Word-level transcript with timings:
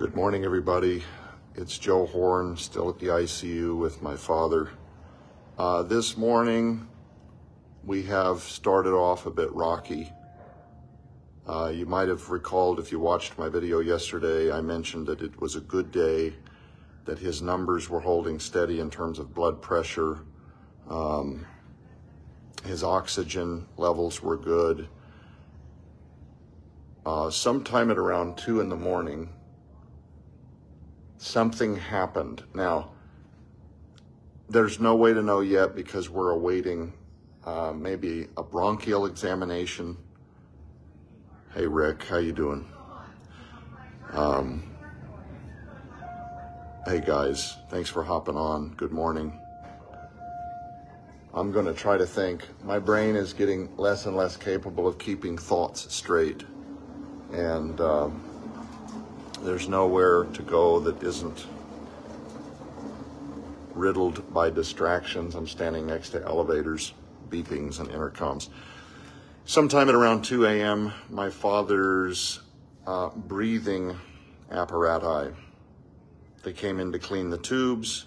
Good 0.00 0.16
morning, 0.16 0.46
everybody. 0.46 1.02
It's 1.54 1.76
Joe 1.76 2.06
Horn, 2.06 2.56
still 2.56 2.88
at 2.88 2.98
the 2.98 3.08
ICU 3.08 3.76
with 3.76 4.00
my 4.00 4.16
father. 4.16 4.70
Uh, 5.58 5.82
this 5.82 6.16
morning, 6.16 6.88
we 7.84 8.04
have 8.04 8.40
started 8.40 8.94
off 8.94 9.26
a 9.26 9.30
bit 9.30 9.52
rocky. 9.52 10.10
Uh, 11.46 11.70
you 11.74 11.84
might 11.84 12.08
have 12.08 12.30
recalled 12.30 12.78
if 12.78 12.90
you 12.90 12.98
watched 12.98 13.36
my 13.36 13.50
video 13.50 13.80
yesterday, 13.80 14.50
I 14.50 14.62
mentioned 14.62 15.06
that 15.06 15.20
it 15.20 15.38
was 15.38 15.56
a 15.56 15.60
good 15.60 15.92
day, 15.92 16.32
that 17.04 17.18
his 17.18 17.42
numbers 17.42 17.90
were 17.90 18.00
holding 18.00 18.40
steady 18.40 18.80
in 18.80 18.88
terms 18.88 19.18
of 19.18 19.34
blood 19.34 19.60
pressure. 19.60 20.20
Um, 20.88 21.44
his 22.64 22.82
oxygen 22.82 23.66
levels 23.76 24.22
were 24.22 24.38
good. 24.38 24.88
Uh, 27.04 27.28
sometime 27.28 27.90
at 27.90 27.98
around 27.98 28.38
two 28.38 28.62
in 28.62 28.70
the 28.70 28.76
morning, 28.76 29.28
something 31.20 31.76
happened. 31.76 32.42
Now, 32.54 32.90
there's 34.48 34.80
no 34.80 34.96
way 34.96 35.12
to 35.12 35.22
know 35.22 35.40
yet 35.40 35.76
because 35.76 36.08
we're 36.08 36.30
awaiting 36.30 36.94
uh, 37.44 37.72
maybe 37.76 38.26
a 38.38 38.42
bronchial 38.42 39.04
examination. 39.04 39.96
Hey 41.54 41.66
Rick, 41.66 42.04
how 42.04 42.16
you 42.16 42.32
doing? 42.32 42.66
Um, 44.12 44.62
hey 46.86 47.00
guys, 47.00 47.54
thanks 47.68 47.90
for 47.90 48.02
hopping 48.02 48.36
on. 48.36 48.70
Good 48.76 48.92
morning. 48.92 49.38
I'm 51.34 51.52
going 51.52 51.66
to 51.66 51.74
try 51.74 51.98
to 51.98 52.06
think. 52.06 52.44
My 52.64 52.78
brain 52.78 53.14
is 53.14 53.34
getting 53.34 53.76
less 53.76 54.06
and 54.06 54.16
less 54.16 54.36
capable 54.36 54.88
of 54.88 54.98
keeping 54.98 55.36
thoughts 55.36 55.94
straight. 55.94 56.44
And 57.30 57.80
uh, 57.80 58.08
there's 59.42 59.68
nowhere 59.68 60.24
to 60.24 60.42
go 60.42 60.80
that 60.80 61.02
isn't 61.02 61.46
riddled 63.74 64.32
by 64.32 64.50
distractions. 64.50 65.34
I'm 65.34 65.46
standing 65.46 65.86
next 65.86 66.10
to 66.10 66.22
elevators, 66.22 66.92
beepings, 67.30 67.80
and 67.80 67.88
intercoms. 67.88 68.48
Sometime 69.44 69.88
at 69.88 69.94
around 69.94 70.22
2 70.22 70.46
a.m., 70.46 70.92
my 71.08 71.30
father's 71.30 72.40
uh, 72.86 73.08
breathing 73.08 73.98
apparatus. 74.50 75.34
They 76.42 76.52
came 76.52 76.80
in 76.80 76.92
to 76.92 76.98
clean 76.98 77.30
the 77.30 77.38
tubes, 77.38 78.06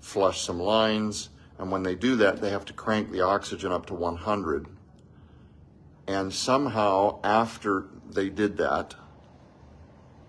flush 0.00 0.40
some 0.42 0.60
lines, 0.60 1.30
and 1.58 1.70
when 1.70 1.82
they 1.82 1.94
do 1.94 2.16
that, 2.16 2.40
they 2.40 2.50
have 2.50 2.64
to 2.66 2.72
crank 2.72 3.10
the 3.10 3.20
oxygen 3.20 3.72
up 3.72 3.86
to 3.86 3.94
100. 3.94 4.66
And 6.06 6.32
somehow, 6.32 7.20
after 7.22 7.86
they 8.10 8.28
did 8.28 8.56
that, 8.58 8.94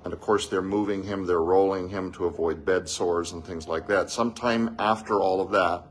and 0.05 0.13
of 0.13 0.21
course, 0.21 0.47
they're 0.47 0.61
moving 0.61 1.03
him, 1.03 1.25
they're 1.25 1.41
rolling 1.41 1.89
him 1.89 2.11
to 2.11 2.25
avoid 2.25 2.63
bed 2.63 2.87
sores 2.87 3.31
and 3.31 3.43
things 3.43 3.67
like 3.67 3.87
that. 3.87 4.11
Sometime 4.11 4.75
after 4.77 5.19
all 5.19 5.41
of 5.41 5.49
that, 5.51 5.87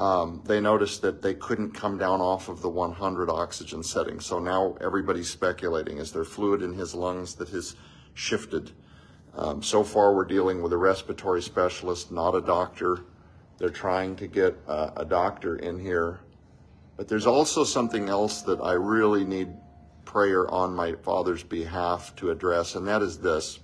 um, 0.00 0.40
they 0.46 0.60
noticed 0.60 1.02
that 1.02 1.20
they 1.20 1.34
couldn't 1.34 1.72
come 1.72 1.98
down 1.98 2.20
off 2.20 2.48
of 2.48 2.62
the 2.62 2.68
100 2.68 3.28
oxygen 3.28 3.82
setting. 3.82 4.20
So 4.20 4.38
now 4.38 4.76
everybody's 4.80 5.28
speculating 5.28 5.98
is 5.98 6.12
there 6.12 6.24
fluid 6.24 6.62
in 6.62 6.72
his 6.72 6.94
lungs 6.94 7.34
that 7.34 7.48
has 7.48 7.74
shifted? 8.14 8.70
Um, 9.34 9.64
so 9.64 9.82
far, 9.82 10.14
we're 10.14 10.26
dealing 10.26 10.62
with 10.62 10.72
a 10.72 10.78
respiratory 10.78 11.42
specialist, 11.42 12.12
not 12.12 12.36
a 12.36 12.40
doctor. 12.40 13.00
They're 13.58 13.68
trying 13.68 14.14
to 14.16 14.28
get 14.28 14.56
uh, 14.68 14.92
a 14.96 15.04
doctor 15.04 15.56
in 15.56 15.80
here. 15.80 16.20
But 16.96 17.08
there's 17.08 17.26
also 17.26 17.64
something 17.64 18.08
else 18.08 18.42
that 18.42 18.60
I 18.60 18.74
really 18.74 19.24
need 19.24 19.48
prayer 20.04 20.50
on 20.50 20.74
my 20.74 20.92
father's 20.92 21.42
behalf 21.42 22.14
to 22.16 22.30
address, 22.30 22.74
and 22.74 22.86
that 22.86 23.02
is 23.02 23.18
this. 23.18 23.60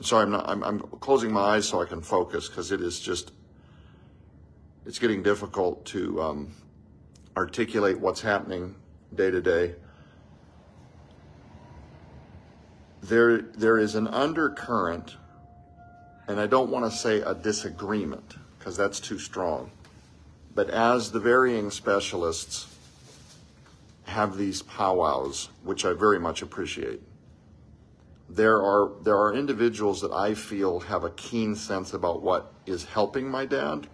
sorry, 0.00 0.24
I'm, 0.24 0.30
not, 0.30 0.48
I'm, 0.48 0.62
I'm 0.62 0.80
closing 0.80 1.32
my 1.32 1.40
eyes 1.40 1.68
so 1.68 1.82
I 1.82 1.84
can 1.84 2.00
focus 2.00 2.48
because 2.48 2.72
it 2.72 2.80
is 2.80 3.00
just, 3.00 3.32
it's 4.86 4.98
getting 4.98 5.22
difficult 5.22 5.84
to 5.86 6.22
um, 6.22 6.54
articulate 7.36 8.00
what's 8.00 8.20
happening 8.20 8.74
day 9.14 9.30
to 9.30 9.40
day. 9.40 9.74
There, 13.02 13.40
there 13.40 13.78
is 13.78 13.94
an 13.94 14.08
undercurrent, 14.08 15.16
and 16.26 16.40
I 16.40 16.46
don't 16.46 16.70
want 16.70 16.84
to 16.90 16.90
say 16.90 17.20
a 17.20 17.34
disagreement 17.34 18.36
because 18.58 18.76
that's 18.76 19.00
too 19.00 19.18
strong. 19.18 19.70
But 20.54 20.70
as 20.70 21.12
the 21.12 21.20
varying 21.20 21.70
specialists 21.70 22.66
have 24.18 24.36
these 24.36 24.62
powwows, 24.62 25.48
which 25.62 25.84
I 25.84 25.92
very 25.92 26.18
much 26.18 26.42
appreciate. 26.42 27.00
There 28.28 28.60
are 28.60 28.90
there 29.04 29.16
are 29.16 29.32
individuals 29.32 30.00
that 30.00 30.10
I 30.10 30.34
feel 30.34 30.80
have 30.80 31.04
a 31.04 31.10
keen 31.10 31.54
sense 31.54 31.94
about 31.94 32.20
what 32.20 32.52
is 32.66 32.84
helping 32.84 33.30
my 33.30 33.46
dad, 33.46 33.86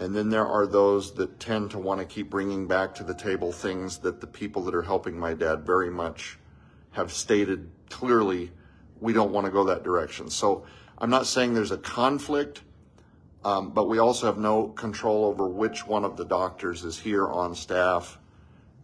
and 0.00 0.16
then 0.16 0.30
there 0.30 0.48
are 0.48 0.66
those 0.66 1.12
that 1.14 1.38
tend 1.38 1.70
to 1.70 1.78
want 1.78 2.00
to 2.00 2.04
keep 2.04 2.28
bringing 2.28 2.66
back 2.66 2.92
to 2.96 3.04
the 3.04 3.14
table 3.14 3.52
things 3.52 3.98
that 3.98 4.20
the 4.20 4.26
people 4.26 4.64
that 4.64 4.74
are 4.74 4.82
helping 4.82 5.16
my 5.16 5.32
dad 5.32 5.64
very 5.64 5.90
much 5.90 6.38
have 6.90 7.12
stated 7.12 7.70
clearly 7.88 8.50
we 9.00 9.12
don't 9.12 9.30
want 9.30 9.44
to 9.46 9.52
go 9.52 9.62
that 9.66 9.84
direction. 9.84 10.28
So 10.28 10.66
I'm 10.98 11.10
not 11.10 11.28
saying 11.28 11.54
there's 11.54 11.70
a 11.70 11.78
conflict, 11.78 12.62
um, 13.44 13.70
but 13.70 13.88
we 13.88 14.00
also 14.00 14.26
have 14.26 14.38
no 14.38 14.66
control 14.84 15.24
over 15.24 15.46
which 15.46 15.86
one 15.86 16.04
of 16.04 16.16
the 16.16 16.24
doctors 16.24 16.82
is 16.82 16.98
here 16.98 17.28
on 17.28 17.54
staff 17.54 18.18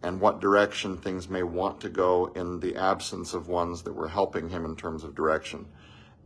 and 0.01 0.21
what 0.21 0.39
direction 0.39 0.97
things 0.97 1.29
may 1.29 1.43
want 1.43 1.81
to 1.81 1.89
go 1.89 2.31
in 2.35 2.59
the 2.59 2.75
absence 2.75 3.33
of 3.33 3.47
ones 3.47 3.83
that 3.83 3.93
were 3.93 4.07
helping 4.07 4.49
him 4.49 4.65
in 4.65 4.75
terms 4.75 5.03
of 5.03 5.15
direction. 5.15 5.65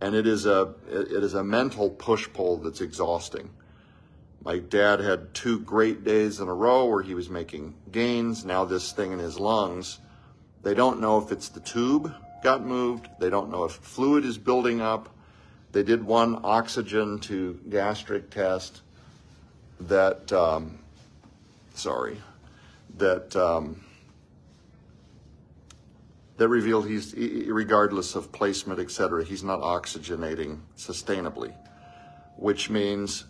And 0.01 0.15
it 0.15 0.27
is 0.27 0.45
a 0.45 0.73
it 0.89 1.23
is 1.23 1.33
a 1.33 1.43
mental 1.43 1.89
push 1.89 2.27
pull 2.33 2.57
that's 2.57 2.81
exhausting. 2.81 3.49
My 4.43 4.59
dad 4.59 4.99
had 4.99 5.33
two 5.33 5.59
great 5.59 6.03
days 6.03 6.41
in 6.41 6.49
a 6.49 6.53
row 6.53 6.85
where 6.85 7.01
he 7.01 7.13
was 7.13 7.29
making 7.29 7.75
gains. 7.91 8.43
Now 8.43 8.65
this 8.65 8.91
thing 8.91 9.13
in 9.13 9.19
his 9.19 9.39
lungs, 9.39 9.99
they 10.61 10.73
don't 10.73 10.99
know 10.99 11.17
if 11.17 11.31
it's 11.31 11.49
the 11.49 11.61
tube 11.61 12.13
got 12.43 12.65
moved. 12.65 13.07
They 13.19 13.29
don't 13.29 13.49
know 13.49 13.63
if 13.63 13.71
fluid 13.71 14.25
is 14.25 14.37
building 14.37 14.81
up. 14.81 15.09
They 15.71 15.81
did 15.81 16.03
one 16.03 16.41
oxygen 16.43 17.17
to 17.19 17.59
gastric 17.69 18.29
test 18.29 18.81
that, 19.79 20.31
um, 20.31 20.77
sorry, 21.73 22.17
that 22.97 23.35
um, 23.35 23.83
that 26.37 26.47
revealed 26.47 26.87
he's 26.87 27.13
regardless 27.15 28.15
of 28.15 28.31
placement, 28.31 28.79
et 28.79 28.91
cetera, 28.91 29.23
he's 29.23 29.43
not 29.43 29.61
oxygenating 29.61 30.59
sustainably, 30.77 31.53
which 32.37 32.69
means, 32.69 33.25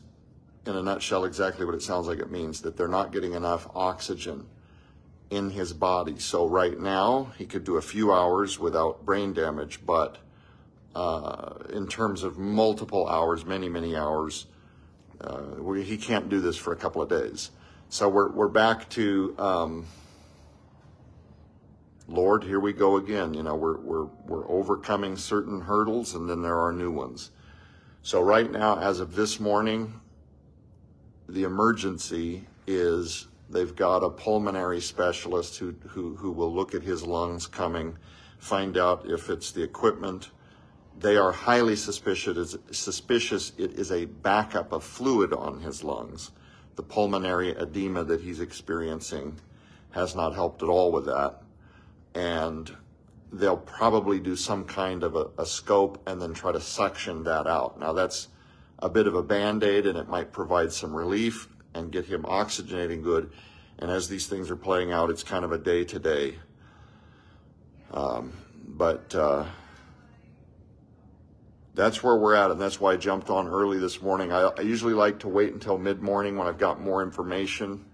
in 0.66 0.75
a 0.75 0.81
nutshell, 0.81 1.25
exactly 1.25 1.66
what 1.66 1.75
it 1.75 1.81
sounds 1.81 2.07
like 2.07 2.19
it 2.19 2.31
means 2.31 2.62
that 2.62 2.78
they're 2.78 2.88
not 2.88 3.12
getting 3.12 3.34
enough 3.34 3.68
oxygen 3.75 4.46
in 5.29 5.50
his 5.50 5.73
body. 5.73 6.18
So 6.19 6.47
right 6.47 6.79
now 6.79 7.34
he 7.38 7.46
could 7.46 7.63
do 7.63 7.78
a 7.78 7.81
few 7.81 8.13
hours 8.13 8.59
without 8.59 9.06
brain 9.06 9.34
damage, 9.34 9.85
but 9.85 10.18
uh, 10.96 11.56
in 11.72 11.88
terms 11.88 12.23
of 12.23 12.38
multiple 12.38 13.07
hours, 13.07 13.46
many 13.46 13.68
many 13.68 13.96
hours, 13.96 14.46
uh, 15.19 15.73
he 15.73 15.97
can't 15.97 16.29
do 16.29 16.40
this 16.40 16.56
for 16.56 16.72
a 16.72 16.75
couple 16.75 17.02
of 17.02 17.09
days. 17.09 17.52
So 17.89 18.09
we're, 18.09 18.31
we're 18.31 18.47
back 18.47 18.89
to, 18.91 19.35
um, 19.38 19.85
Lord, 22.07 22.44
here 22.44 22.59
we 22.59 22.73
go 22.73 22.97
again. 22.97 23.33
You 23.33 23.44
know, 23.44 23.55
we're, 23.55 23.77
we're, 23.77 24.05
we're 24.25 24.49
overcoming 24.49 25.16
certain 25.16 25.61
hurdles 25.61 26.16
and 26.16 26.29
then 26.29 26.41
there 26.41 26.59
are 26.59 26.72
new 26.73 26.91
ones. 26.91 27.31
So 28.01 28.22
right 28.22 28.51
now, 28.51 28.79
as 28.79 28.99
of 28.99 29.16
this 29.16 29.39
morning, 29.39 29.99
the 31.29 31.43
emergency 31.43 32.45
is 32.67 33.27
they've 33.49 33.75
got 33.75 34.03
a 34.03 34.09
pulmonary 34.09 34.81
specialist 34.81 35.57
who, 35.57 35.75
who, 35.88 36.16
who 36.16 36.31
will 36.31 36.53
look 36.53 36.75
at 36.75 36.83
his 36.83 37.03
lungs 37.03 37.47
coming, 37.47 37.97
find 38.39 38.77
out 38.77 39.09
if 39.09 39.29
it's 39.29 39.51
the 39.51 39.63
equipment. 39.63 40.31
They 40.99 41.16
are 41.16 41.31
highly 41.31 41.75
suspicious, 41.75 42.58
suspicious 42.72 43.53
it 43.58 43.73
is 43.73 43.91
a 43.91 44.05
backup 44.05 44.72
of 44.72 44.84
fluid 44.84 45.31
on 45.31 45.59
his 45.61 45.84
lungs 45.84 46.31
the 46.75 46.84
pulmonary 46.84 47.52
edema 47.52 48.03
that 48.05 48.22
he's 48.22 48.40
experiencing 48.40 49.40
has 49.91 50.16
not 50.16 50.34
helped 50.34 50.64
at 50.64 50.70
all 50.70 50.91
with 50.91 51.05
that. 51.05 51.41
And 52.16 52.75
they'll 53.31 53.58
probably 53.58 54.20
do 54.20 54.35
some 54.35 54.66
kind 54.66 55.03
of 55.03 55.16
a, 55.16 55.28
a 55.37 55.46
scope 55.46 56.02
and 56.08 56.22
then 56.22 56.34
try 56.34 56.52
to 56.52 56.61
suction 56.61 57.23
that 57.23 57.47
out. 57.47 57.79
Now, 57.79 57.93
that's 57.93 58.28
a 58.79 58.90
bit 58.90 59.08
of 59.08 59.16
a 59.16 59.23
band 59.23 59.64
aid 59.64 59.85
and 59.85 59.97
it 59.97 60.09
might 60.09 60.31
provide 60.31 60.72
some 60.72 60.93
relief 60.93 61.47
and 61.73 61.91
get 61.91 62.05
him 62.05 62.23
oxygenating 62.23 63.03
good. 63.03 63.31
And 63.79 63.90
as 63.90 64.08
these 64.08 64.28
things 64.28 64.52
are 64.52 64.55
playing 64.55 64.91
out, 64.91 65.09
it's 65.09 65.23
kind 65.23 65.46
of 65.46 65.52
a 65.52 65.58
day 65.58 65.84
to 65.85 65.99
day. 65.99 66.35
But 68.67 69.14
uh, 69.16 69.46
that's 71.75 72.03
where 72.03 72.16
we're 72.16 72.35
at, 72.35 72.52
and 72.52 72.61
that's 72.61 72.79
why 72.79 72.93
I 72.93 72.97
jumped 72.97 73.29
on 73.29 73.47
early 73.47 73.79
this 73.79 74.02
morning. 74.02 74.31
I, 74.31 74.52
I 74.58 74.61
usually 74.61 74.93
like 74.93 75.20
to 75.20 75.28
wait 75.28 75.53
until 75.53 75.78
mid 75.78 76.02
morning 76.02 76.37
when 76.37 76.47
I've 76.47 76.59
got 76.59 76.79
more 76.79 77.02
information 77.02 77.85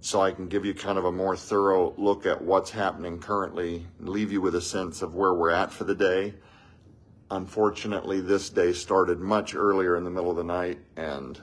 so 0.00 0.20
I 0.20 0.32
can 0.32 0.48
give 0.48 0.64
you 0.64 0.74
kind 0.74 0.98
of 0.98 1.04
a 1.04 1.12
more 1.12 1.36
thorough 1.36 1.94
look 1.96 2.26
at 2.26 2.42
what's 2.42 2.70
happening 2.70 3.20
currently 3.20 3.86
and 3.98 4.08
leave 4.08 4.32
you 4.32 4.40
with 4.40 4.56
a 4.56 4.60
sense 4.60 5.00
of 5.00 5.14
where 5.14 5.32
we're 5.32 5.50
at 5.50 5.70
for 5.72 5.84
the 5.84 5.94
day. 5.94 6.34
unfortunately, 7.32 8.20
this 8.20 8.50
day 8.50 8.72
started 8.72 9.18
much 9.18 9.54
earlier 9.54 9.96
in 9.96 10.04
the 10.04 10.10
middle 10.10 10.30
of 10.30 10.36
the 10.36 10.44
night 10.44 10.78
and 10.96 11.40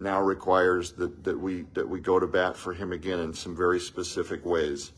now 0.00 0.20
requires 0.20 0.92
that, 0.92 1.22
that 1.24 1.38
we 1.38 1.62
that 1.74 1.88
we 1.88 2.00
go 2.00 2.18
to 2.18 2.26
bat 2.26 2.56
for 2.56 2.72
him 2.72 2.92
again 2.92 3.20
in 3.20 3.32
some 3.32 3.54
very 3.54 3.78
specific 3.78 4.44
ways. 4.44 4.92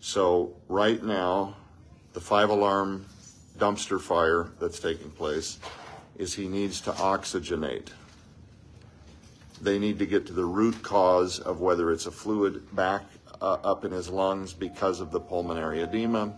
So 0.00 0.54
right 0.68 1.02
now, 1.02 1.56
the 2.12 2.20
five 2.20 2.50
alarm 2.50 3.06
dumpster 3.58 4.00
fire 4.00 4.50
that's 4.60 4.78
taking 4.78 5.10
place 5.10 5.58
is 6.16 6.34
he 6.34 6.48
needs 6.48 6.80
to 6.82 6.92
oxygenate. 6.92 7.88
They 9.60 9.78
need 9.78 9.98
to 9.98 10.06
get 10.06 10.26
to 10.26 10.32
the 10.32 10.44
root 10.44 10.82
cause 10.82 11.38
of 11.38 11.60
whether 11.60 11.90
it's 11.90 12.06
a 12.06 12.10
fluid 12.10 12.74
back 12.74 13.04
uh, 13.40 13.54
up 13.64 13.84
in 13.84 13.92
his 13.92 14.08
lungs 14.08 14.52
because 14.52 15.00
of 15.00 15.10
the 15.10 15.20
pulmonary 15.20 15.82
edema, 15.82 16.34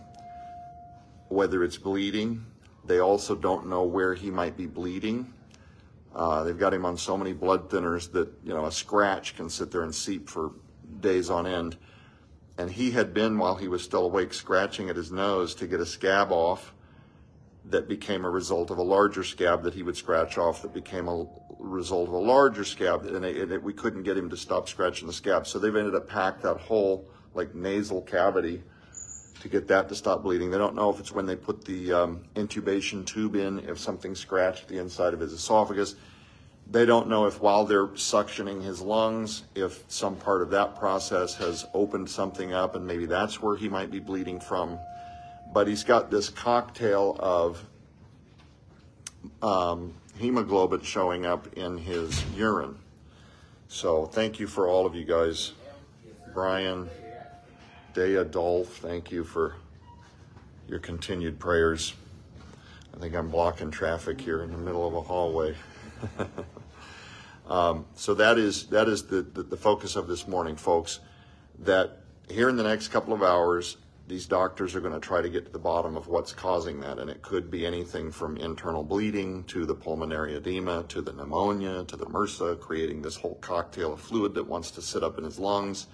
whether 1.27 1.63
it's 1.63 1.77
bleeding. 1.77 2.45
They 2.85 2.99
also 2.99 3.35
don't 3.35 3.67
know 3.67 3.83
where 3.83 4.13
he 4.13 4.31
might 4.31 4.55
be 4.55 4.65
bleeding. 4.65 5.33
Uh, 6.15 6.43
they've 6.43 6.57
got 6.57 6.73
him 6.73 6.85
on 6.85 6.97
so 6.97 7.17
many 7.17 7.33
blood 7.33 7.69
thinners 7.69 8.11
that 8.13 8.29
you 8.43 8.53
know 8.53 8.65
a 8.65 8.71
scratch 8.71 9.35
can 9.35 9.49
sit 9.49 9.71
there 9.71 9.83
and 9.83 9.93
seep 9.93 10.29
for 10.29 10.51
days 11.01 11.29
on 11.29 11.45
end. 11.45 11.77
And 12.57 12.69
he 12.69 12.91
had 12.91 13.13
been, 13.13 13.37
while 13.37 13.55
he 13.55 13.69
was 13.69 13.83
still 13.83 14.05
awake, 14.05 14.33
scratching 14.33 14.89
at 14.89 14.95
his 14.95 15.11
nose 15.11 15.55
to 15.55 15.67
get 15.67 15.79
a 15.79 15.85
scab 15.85 16.31
off 16.31 16.73
that 17.65 17.87
became 17.87 18.25
a 18.25 18.29
result 18.29 18.71
of 18.71 18.77
a 18.77 18.83
larger 18.83 19.23
scab 19.23 19.63
that 19.63 19.73
he 19.73 19.83
would 19.83 19.97
scratch 19.97 20.37
off 20.37 20.61
that 20.61 20.73
became 20.73 21.07
a 21.07 21.25
result 21.59 22.07
of 22.07 22.13
a 22.13 22.17
larger 22.17 22.63
scab 22.63 23.05
and, 23.05 23.25
it, 23.25 23.51
it, 23.51 23.61
we 23.61 23.73
couldn't 23.73 24.03
get 24.03 24.17
him 24.17 24.29
to 24.29 24.37
stop 24.37 24.69
scratching 24.69 25.07
the 25.07 25.13
scab. 25.13 25.45
So 25.45 25.59
they've 25.59 25.75
ended 25.75 25.95
up 25.95 26.07
packed 26.07 26.41
that 26.43 26.57
whole 26.57 27.07
like 27.33 27.53
nasal 27.53 28.01
cavity 28.01 28.63
to 29.41 29.47
get 29.47 29.67
that 29.67 29.87
to 29.89 29.95
stop 29.95 30.23
bleeding. 30.23 30.51
They 30.51 30.57
don't 30.57 30.75
know 30.75 30.89
if 30.89 30.99
it's 30.99 31.11
when 31.11 31.25
they 31.25 31.35
put 31.35 31.63
the 31.63 31.93
um, 31.93 32.23
intubation 32.35 33.05
tube 33.05 33.35
in 33.35 33.59
if 33.59 33.79
something 33.79 34.15
scratched 34.15 34.67
the 34.67 34.77
inside 34.77 35.13
of 35.13 35.19
his 35.19 35.33
esophagus. 35.33 35.95
They 36.71 36.85
don't 36.85 37.07
know 37.07 37.25
if 37.25 37.41
while 37.41 37.65
they're 37.65 37.87
suctioning 37.87 38.63
his 38.63 38.81
lungs 38.81 39.43
if 39.55 39.83
some 39.87 40.15
part 40.15 40.41
of 40.41 40.49
that 40.51 40.77
process 40.77 41.35
has 41.35 41.65
opened 41.73 42.09
something 42.09 42.53
up 42.53 42.75
and 42.75 42.85
maybe 42.85 43.05
that's 43.05 43.41
where 43.41 43.55
he 43.55 43.69
might 43.69 43.91
be 43.91 43.99
bleeding 43.99 44.39
from 44.39 44.79
but 45.53 45.67
he's 45.67 45.83
got 45.83 46.11
this 46.11 46.29
cocktail 46.29 47.15
of 47.19 47.65
um, 49.41 49.93
hemoglobin 50.17 50.81
showing 50.81 51.25
up 51.25 51.57
in 51.57 51.77
his 51.77 52.23
urine. 52.35 52.77
So 53.67 54.05
thank 54.05 54.39
you 54.39 54.47
for 54.47 54.67
all 54.67 54.85
of 54.85 54.95
you 54.95 55.05
guys. 55.05 55.53
Brian, 56.33 56.89
Dea, 57.93 58.23
Dolph, 58.23 58.77
thank 58.77 59.11
you 59.11 59.23
for 59.23 59.55
your 60.67 60.79
continued 60.79 61.39
prayers. 61.39 61.93
I 62.95 62.99
think 62.99 63.15
I'm 63.15 63.29
blocking 63.29 63.71
traffic 63.71 64.19
here 64.19 64.43
in 64.43 64.51
the 64.51 64.57
middle 64.57 64.87
of 64.87 64.93
a 64.93 65.01
hallway. 65.01 65.55
um, 67.49 67.85
so 67.95 68.13
that 68.15 68.37
is 68.37 68.67
that 68.67 68.87
is 68.87 69.03
the, 69.03 69.21
the, 69.21 69.43
the 69.43 69.57
focus 69.57 69.95
of 69.95 70.07
this 70.07 70.27
morning, 70.27 70.55
folks. 70.55 70.99
That 71.59 71.97
here 72.29 72.49
in 72.49 72.57
the 72.57 72.63
next 72.63 72.89
couple 72.89 73.13
of 73.13 73.23
hours, 73.23 73.77
these 74.09 74.25
doctors 74.25 74.75
are 74.75 74.81
going 74.81 74.93
to 74.93 74.99
try 74.99 75.21
to 75.21 75.29
get 75.29 75.45
to 75.45 75.51
the 75.51 75.59
bottom 75.59 75.95
of 75.95 76.07
what's 76.07 76.33
causing 76.33 76.79
that. 76.79 76.97
And 76.97 77.11
it 77.11 77.21
could 77.21 77.51
be 77.51 77.63
anything 77.65 78.11
from 78.11 78.37
internal 78.37 78.83
bleeding 78.83 79.43
to 79.45 79.67
the 79.67 79.75
pulmonary 79.75 80.35
edema 80.35 80.83
to 80.89 81.01
the 81.01 81.13
pneumonia 81.13 81.83
to 81.85 81.95
the 81.95 82.07
MRSA, 82.07 82.59
creating 82.59 83.03
this 83.03 83.15
whole 83.15 83.35
cocktail 83.35 83.93
of 83.93 84.01
fluid 84.01 84.33
that 84.33 84.47
wants 84.47 84.71
to 84.71 84.81
sit 84.81 85.03
up 85.03 85.19
in 85.19 85.23
his 85.23 85.37
lungs. 85.37 85.85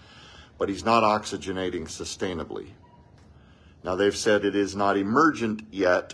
But 0.58 0.70
he's 0.70 0.86
not 0.86 1.04
oxygenating 1.04 1.84
sustainably. 1.88 2.70
Now, 3.84 3.96
they've 3.96 4.16
said 4.16 4.46
it 4.46 4.56
is 4.56 4.78
not 4.78 4.96
emergent 4.96 5.64
yet. 5.70 6.14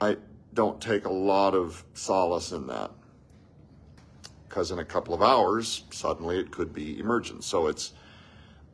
I 0.00 0.18
don't 0.54 0.80
take 0.80 1.04
a 1.04 1.12
lot 1.12 1.54
of 1.54 1.84
solace 1.94 2.52
in 2.52 2.68
that 2.68 2.92
because 4.48 4.70
in 4.70 4.78
a 4.78 4.84
couple 4.84 5.14
of 5.14 5.20
hours, 5.20 5.82
suddenly 5.90 6.38
it 6.38 6.52
could 6.52 6.72
be 6.72 7.00
emergent. 7.00 7.42
So 7.42 7.66
it's 7.66 7.92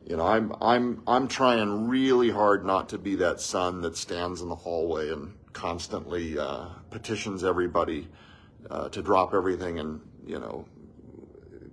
you 0.05 0.17
know, 0.17 0.25
I'm 0.25 0.53
I'm 0.61 1.03
I'm 1.07 1.27
trying 1.27 1.87
really 1.87 2.29
hard 2.29 2.65
not 2.65 2.89
to 2.89 2.97
be 2.97 3.15
that 3.15 3.39
son 3.39 3.81
that 3.81 3.95
stands 3.95 4.41
in 4.41 4.49
the 4.49 4.55
hallway 4.55 5.09
and 5.09 5.33
constantly 5.53 6.37
uh, 6.37 6.65
petitions 6.89 7.43
everybody 7.43 8.07
uh, 8.69 8.89
to 8.89 9.01
drop 9.01 9.33
everything 9.33 9.79
and 9.79 10.01
you 10.25 10.39
know 10.39 10.65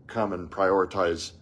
come 0.06 0.32
and 0.32 0.50
prioritize 0.50 1.32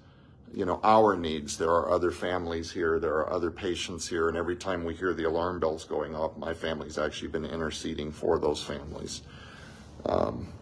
you 0.55 0.65
know 0.65 0.81
our 0.85 1.17
needs. 1.17 1.59
There 1.59 1.71
are 1.71 1.91
other 1.91 2.11
families 2.11 2.71
here, 2.71 3.00
there 3.00 3.15
are 3.15 3.32
other 3.32 3.50
patients 3.50 4.09
here, 4.09 4.29
and 4.29 4.37
every 4.37 4.56
time 4.56 4.85
we 4.85 4.94
hear 4.94 5.12
the 5.12 5.25
alarm 5.25 5.61
bells 5.61 5.85
going 5.85 6.15
off, 6.15 6.37
my 6.37 6.55
family's 6.55 6.99
actually 6.99 7.29
been 7.29 7.44
interceding 7.44 8.12
for 8.12 8.39
those 8.39 8.62
families. 8.62 9.23
Um, 10.05 10.53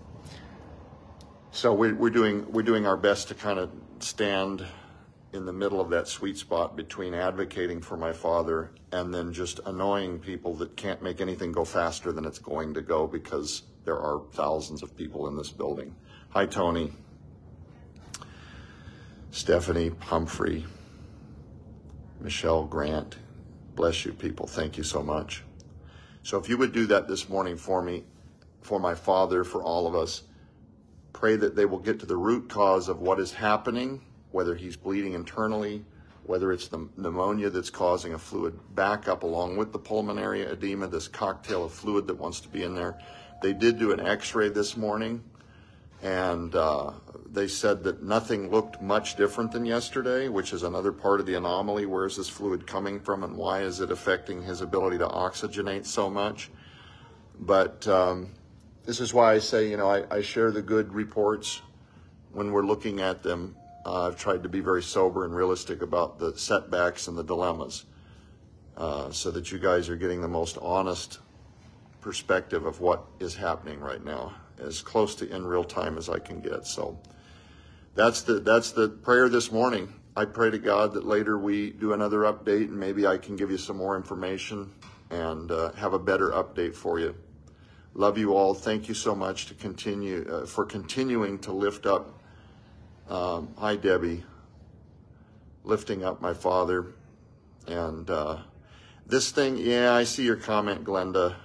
so 1.51 1.73
we're, 1.73 1.95
we're 1.95 2.11
doing 2.11 2.51
we're 2.51 2.63
doing 2.63 2.87
our 2.87 2.97
best 2.97 3.29
to 3.29 3.35
kind 3.35 3.59
of 3.59 3.71
stand 4.01 4.65
in 5.35 5.45
the 5.45 5.53
middle 5.53 5.81
of 5.81 5.91
that 5.91 6.07
sweet 6.07 6.39
spot 6.39 6.77
between 6.77 7.13
advocating 7.13 7.81
for 7.81 7.97
my 7.97 8.13
father 8.13 8.71
and 8.93 9.13
then 9.13 9.33
just 9.33 9.59
annoying 9.67 10.21
people 10.21 10.55
that 10.55 10.77
can't 10.77 11.03
make 11.03 11.21
anything 11.21 11.51
go 11.51 11.65
faster 11.65 12.13
than 12.13 12.25
it's 12.25 12.39
going 12.39 12.73
to 12.73 12.81
go 12.81 13.05
because 13.09 13.65
there 13.85 13.99
are 13.99 14.23
thousands 14.33 14.81
of 14.81 14.97
people 14.97 15.27
in 15.27 15.37
this 15.37 15.51
building. 15.51 15.93
Hi, 16.31 16.47
Tony. 16.47 16.93
Stephanie, 19.33 19.91
Humphrey, 19.99 20.65
Michelle, 22.21 22.65
Grant. 22.65 23.17
Bless 23.75 24.05
you, 24.05 24.13
people. 24.13 24.47
Thank 24.47 24.79
you 24.79 24.85
so 24.85 25.03
much. 25.03 25.43
So, 26.23 26.39
if 26.39 26.49
you 26.49 26.57
would 26.59 26.73
do 26.73 26.87
that 26.87 27.09
this 27.09 27.29
morning 27.29 27.57
for 27.57 27.83
me, 27.83 28.05
for 28.61 28.79
my 28.79 28.95
father, 28.95 29.43
for 29.43 29.65
all 29.65 29.89
of 29.89 29.97
us, 29.97 30.23
pray 31.13 31.35
that 31.35 31.57
they 31.57 31.65
will 31.65 31.81
get 31.81 31.99
to 32.01 32.07
the 32.07 32.17
root 32.17 32.49
cause 32.49 32.89
of 32.89 33.01
what 33.01 33.19
is 33.19 33.33
happening 33.33 34.01
whether 34.35 34.57
he's 34.57 34.77
bleeding 34.77 35.13
internally, 35.13 35.85
whether 36.25 36.51
it's 36.51 36.67
the 36.67 36.89
pneumonia 36.97 37.49
that's 37.51 37.71
causing 37.71 38.15
a 38.15 38.19
fluid 38.19 38.59
backup 38.75 39.23
along 39.23 39.57
with 39.57 39.73
the 39.73 39.79
pulmonary 39.79 40.43
edema, 40.43 40.89
this 40.89 41.07
cocktail 41.07 41.65
of 41.65 41.73
fluid 41.73 42.09
that 42.09 42.17
wants 42.17 42.41
to 42.41 42.49
be 42.49 42.65
in 42.65 42.75
there. 42.75 42.99
They 43.43 43.53
did 43.53 43.79
do 43.79 43.93
an 43.93 44.01
x 44.01 44.35
ray 44.35 44.49
this 44.49 44.77
morning, 44.77 45.23
and 46.03 46.53
uh, 46.57 46.95
they 47.31 47.47
said 47.47 47.85
that 47.85 48.03
nothing 48.03 48.51
looked 48.51 48.83
much 48.83 49.15
different 49.15 49.53
than 49.53 49.65
yesterday, 49.65 50.29
which 50.29 50.53
is 50.53 50.65
another 50.65 50.91
part 50.91 51.21
of 51.21 51.27
the 51.27 51.35
anomaly. 51.35 51.87
Where 51.87 52.05
is 52.05 52.17
this 52.17 52.29
fluid 52.29 52.67
coming 52.67 52.99
from, 52.99 53.23
and 53.23 53.37
why 53.37 53.61
is 53.61 53.81
it 53.81 53.93
affecting 53.93 54.43
his 54.43 54.63
ability 54.63 54.99
to 54.99 55.07
oxygenate 55.07 55.87
so 55.87 56.11
much? 56.11 56.51
But 57.39 57.87
um, 57.87 58.31
this 58.85 58.99
is 58.99 59.15
why 59.15 59.35
I 59.35 59.39
say, 59.39 59.71
you 59.71 59.77
know, 59.77 59.89
I, 59.89 60.03
I 60.13 60.23
share 60.23 60.51
the 60.51 60.63
good 60.63 60.93
reports 60.93 61.63
when 62.33 62.51
we're 62.51 62.67
looking 62.67 63.01
at 63.01 63.23
them 63.23 63.55
uh, 63.85 64.07
I've 64.07 64.17
tried 64.17 64.43
to 64.43 64.49
be 64.49 64.61
very 64.61 64.83
sober 64.83 65.25
and 65.25 65.35
realistic 65.35 65.83
about 65.83 66.19
the 66.19 66.37
setbacks 66.37 67.09
and 67.09 67.17
the 67.19 67.25
dilemmas 67.25 67.85
uh, 68.77 69.11
so 69.11 69.31
that 69.31 69.53
you 69.53 69.59
guys 69.59 69.89
are 69.89 69.97
getting 69.97 70.21
the 70.21 70.29
most 70.29 70.59
honest 70.61 71.19
perspective 72.01 72.67
of 72.67 72.81
what 72.81 73.05
is 73.21 73.35
happening 73.35 73.81
right 73.81 74.05
now, 74.05 74.35
as 74.59 74.83
close 74.83 75.15
to 75.17 75.29
in 75.35 75.47
real 75.47 75.65
time 75.65 75.97
as 75.99 76.09
I 76.09 76.19
can 76.19 76.41
get. 76.41 76.67
So 76.67 76.99
that's 77.95 78.23
the 78.23 78.41
that's 78.41 78.73
the 78.73 78.89
prayer 78.89 79.29
this 79.29 79.53
morning. 79.53 79.93
I 80.17 80.25
pray 80.25 80.51
to 80.51 80.59
God 80.59 80.93
that 80.95 81.05
later 81.05 81.39
we 81.39 81.71
do 81.71 81.93
another 81.93 82.21
update 82.21 82.69
and 82.69 82.79
maybe 82.79 83.07
I 83.07 83.19
can 83.19 83.37
give 83.37 83.51
you 83.51 83.59
some 83.59 83.77
more 83.77 83.97
information 83.97 84.71
and 85.11 85.51
uh, 85.51 85.73
have 85.73 85.93
a 85.93 85.99
better 85.99 86.31
update 86.31 86.75
for 86.75 86.99
you. 87.01 87.15
Love 87.95 88.19
you 88.19 88.35
all. 88.35 88.55
Thank 88.55 88.89
you 88.89 88.95
so 88.95 89.15
much 89.15 89.47
to 89.47 89.55
continue 89.55 90.27
uh, 90.31 90.47
for 90.47 90.65
continuing 90.65 91.39
to 91.41 91.53
lift 91.53 91.87
up 91.87 92.21
um, 93.09 93.55
hi, 93.59 93.77
Debbie. 93.77 94.25
Lifting 95.65 96.05
up 96.05 96.21
my 96.21 96.35
father. 96.35 96.95
And 97.67 98.09
uh, 98.11 98.39
this 99.07 99.31
thing, 99.31 99.57
yeah, 99.57 99.95
I 99.95 100.05
see 100.05 100.25
your 100.25 100.37
comment, 100.37 100.85
Glenda. 100.85 101.37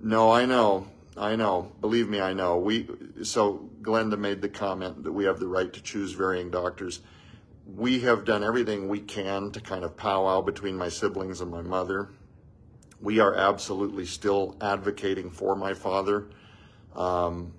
No, 0.00 0.30
I 0.30 0.44
know. 0.44 0.86
I 1.16 1.34
know. 1.34 1.72
Believe 1.80 2.08
me, 2.08 2.20
I 2.20 2.32
know. 2.32 2.58
We 2.58 2.88
so 3.22 3.68
Glenda 3.82 4.18
made 4.18 4.40
the 4.40 4.48
comment 4.48 5.02
that 5.04 5.12
we 5.12 5.24
have 5.24 5.40
the 5.40 5.48
right 5.48 5.72
to 5.72 5.82
choose 5.82 6.12
varying 6.12 6.50
doctors. 6.50 7.00
We 7.66 8.00
have 8.00 8.24
done 8.24 8.44
everything 8.44 8.88
we 8.88 9.00
can 9.00 9.50
to 9.50 9.60
kind 9.60 9.84
of 9.84 9.96
powwow 9.96 10.40
between 10.40 10.76
my 10.76 10.88
siblings 10.88 11.40
and 11.40 11.50
my 11.50 11.62
mother. 11.62 12.10
We 13.00 13.18
are 13.18 13.34
absolutely 13.34 14.06
still 14.06 14.56
advocating 14.60 15.30
for 15.30 15.54
my 15.54 15.74
father. 15.74 16.28
Um, 16.94 17.52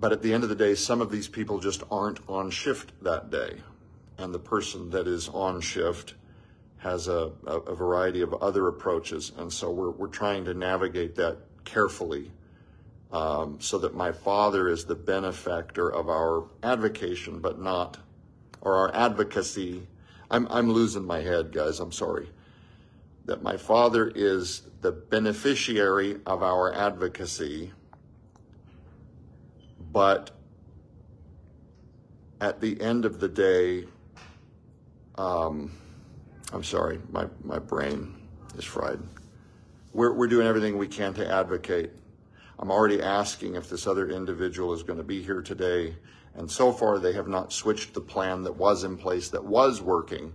but 0.00 0.12
at 0.12 0.22
the 0.22 0.32
end 0.32 0.42
of 0.42 0.48
the 0.48 0.56
day, 0.56 0.74
some 0.74 1.02
of 1.02 1.10
these 1.10 1.28
people 1.28 1.60
just 1.60 1.82
aren't 1.90 2.20
on 2.28 2.50
shift 2.50 2.92
that 3.02 3.30
day. 3.30 3.58
And 4.18 4.34
the 4.34 4.38
person 4.38 4.90
that 4.90 5.06
is 5.06 5.28
on 5.28 5.60
shift 5.60 6.14
has 6.78 7.08
a, 7.08 7.30
a, 7.46 7.56
a 7.58 7.74
variety 7.74 8.22
of 8.22 8.32
other 8.34 8.68
approaches. 8.68 9.32
And 9.36 9.52
so 9.52 9.70
we're, 9.70 9.90
we're 9.90 10.08
trying 10.08 10.46
to 10.46 10.54
navigate 10.54 11.14
that 11.16 11.36
carefully 11.64 12.30
um, 13.12 13.60
so 13.60 13.78
that 13.78 13.94
my 13.94 14.12
father 14.12 14.68
is 14.68 14.84
the 14.84 14.94
benefactor 14.94 15.92
of 15.92 16.08
our 16.08 16.44
advocation, 16.62 17.40
but 17.40 17.60
not, 17.60 17.98
or 18.62 18.76
our 18.76 18.94
advocacy. 18.94 19.86
I'm, 20.30 20.46
I'm 20.48 20.70
losing 20.70 21.04
my 21.04 21.20
head, 21.20 21.52
guys. 21.52 21.80
I'm 21.80 21.92
sorry. 21.92 22.28
That 23.26 23.42
my 23.42 23.56
father 23.56 24.10
is 24.14 24.62
the 24.80 24.92
beneficiary 24.92 26.20
of 26.24 26.42
our 26.42 26.72
advocacy, 26.72 27.72
but 29.92 30.30
at 32.40 32.60
the 32.60 32.80
end 32.80 33.04
of 33.04 33.20
the 33.20 33.28
day, 33.28 33.84
um, 35.16 35.70
I'm 36.52 36.64
sorry, 36.64 37.00
my, 37.10 37.26
my 37.44 37.58
brain 37.58 38.14
is 38.56 38.64
fried. 38.64 39.00
We're, 39.92 40.12
we're 40.12 40.28
doing 40.28 40.46
everything 40.46 40.78
we 40.78 40.88
can 40.88 41.14
to 41.14 41.30
advocate. 41.30 41.90
I'm 42.58 42.70
already 42.70 43.02
asking 43.02 43.56
if 43.56 43.68
this 43.68 43.86
other 43.86 44.08
individual 44.08 44.72
is 44.72 44.82
going 44.82 44.98
to 44.98 45.04
be 45.04 45.22
here 45.22 45.42
today. 45.42 45.96
And 46.34 46.50
so 46.50 46.72
far, 46.72 46.98
they 46.98 47.12
have 47.12 47.28
not 47.28 47.52
switched 47.52 47.94
the 47.94 48.00
plan 48.00 48.42
that 48.44 48.56
was 48.56 48.84
in 48.84 48.96
place 48.96 49.28
that 49.30 49.44
was 49.44 49.80
working. 49.80 50.32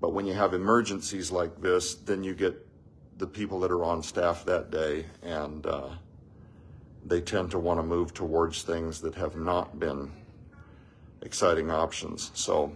But 0.00 0.12
when 0.12 0.26
you 0.26 0.34
have 0.34 0.54
emergencies 0.54 1.30
like 1.30 1.60
this, 1.60 1.94
then 1.94 2.24
you 2.24 2.34
get 2.34 2.66
the 3.18 3.26
people 3.26 3.60
that 3.60 3.70
are 3.70 3.84
on 3.84 4.02
staff 4.02 4.44
that 4.44 4.70
day, 4.70 5.06
and 5.22 5.64
uh, 5.66 5.88
they 7.06 7.20
tend 7.20 7.50
to 7.52 7.58
want 7.58 7.78
to 7.78 7.84
move 7.84 8.12
towards 8.12 8.62
things 8.62 9.00
that 9.00 9.14
have 9.14 9.36
not 9.36 9.78
been 9.78 10.10
exciting 11.22 11.70
options. 11.70 12.30
So 12.34 12.72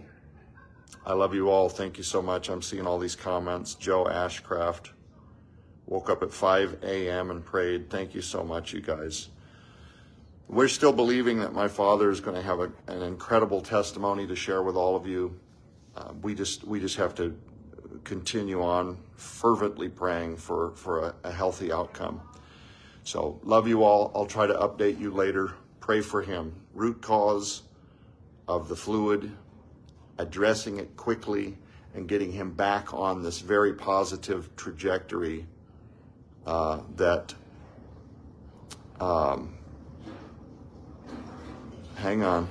I 1.05 1.13
love 1.13 1.33
you 1.35 1.49
all. 1.49 1.67
Thank 1.67 1.97
you 1.97 2.03
so 2.03 2.21
much. 2.21 2.49
I'm 2.49 2.61
seeing 2.61 2.87
all 2.87 2.97
these 2.97 3.15
comments. 3.15 3.75
Joe 3.75 4.05
Ashcraft 4.05 4.89
woke 5.85 6.09
up 6.09 6.23
at 6.23 6.31
5 6.31 6.79
a.m. 6.83 7.31
and 7.31 7.43
prayed. 7.43 7.89
Thank 7.89 8.15
you 8.15 8.21
so 8.21 8.43
much, 8.43 8.71
you 8.71 8.81
guys. 8.81 9.29
We're 10.47 10.67
still 10.67 10.93
believing 10.93 11.39
that 11.39 11.53
my 11.53 11.67
father 11.67 12.09
is 12.09 12.19
going 12.19 12.35
to 12.35 12.41
have 12.41 12.59
a, 12.59 12.71
an 12.87 13.01
incredible 13.01 13.61
testimony 13.61 14.27
to 14.27 14.35
share 14.35 14.63
with 14.63 14.75
all 14.75 14.95
of 14.95 15.07
you. 15.07 15.37
Uh, 15.95 16.13
we 16.21 16.33
just 16.35 16.63
we 16.63 16.79
just 16.79 16.95
have 16.95 17.13
to 17.15 17.37
continue 18.03 18.61
on 18.61 18.97
fervently 19.15 19.89
praying 19.89 20.37
for 20.37 20.71
for 20.75 21.07
a, 21.07 21.15
a 21.25 21.31
healthy 21.31 21.71
outcome. 21.71 22.21
So 23.03 23.39
love 23.43 23.67
you 23.67 23.83
all. 23.83 24.11
I'll 24.15 24.25
try 24.25 24.47
to 24.47 24.53
update 24.53 24.99
you 24.99 25.11
later. 25.11 25.53
Pray 25.79 26.01
for 26.01 26.21
him. 26.21 26.53
Root 26.73 27.01
cause 27.01 27.63
of 28.47 28.69
the 28.69 28.75
fluid, 28.75 29.31
addressing 30.17 30.77
it 30.77 30.95
quickly, 30.95 31.57
and 31.93 32.07
getting 32.07 32.31
him 32.31 32.51
back 32.51 32.93
on 32.93 33.23
this 33.23 33.39
very 33.39 33.73
positive 33.73 34.55
trajectory 34.55 35.45
uh, 36.45 36.79
that. 36.95 37.33
Um, 38.99 39.55
hang 41.95 42.23
on. 42.23 42.47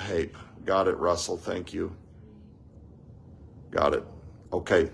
Hey, 0.00 0.30
got 0.64 0.88
it, 0.88 0.96
Russell. 0.98 1.36
Thank 1.36 1.72
you. 1.72 1.96
Got 3.70 3.94
it. 3.94 4.04
Okay. 4.52 4.90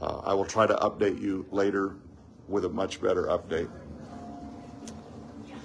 Uh, 0.00 0.20
I 0.24 0.34
will 0.34 0.44
try 0.44 0.66
to 0.66 0.74
update 0.76 1.20
you 1.20 1.46
later 1.50 1.96
with 2.48 2.64
a 2.64 2.68
much 2.68 3.00
better 3.00 3.24
update. 3.24 3.68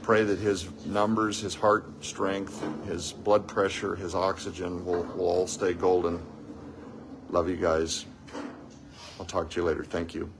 Pray 0.02 0.24
that 0.24 0.40
his 0.40 0.70
numbers, 0.86 1.40
his 1.40 1.56
heart 1.56 2.04
strength, 2.04 2.64
his 2.86 3.12
blood 3.12 3.48
pressure, 3.48 3.96
his 3.96 4.14
oxygen 4.14 4.86
will, 4.86 5.04
will 5.16 5.28
all 5.28 5.48
stay 5.48 5.74
golden. 5.74 6.22
Love 7.30 7.50
you 7.50 7.56
guys. 7.56 8.06
I'll 9.20 9.26
talk 9.26 9.50
to 9.52 9.62
you 9.62 9.66
later. 9.66 9.84
Thank 9.84 10.14
you. 10.14 10.32